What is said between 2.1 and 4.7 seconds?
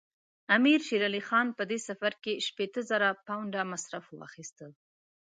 کې شپېته زره پونډه مرسته واخیسته.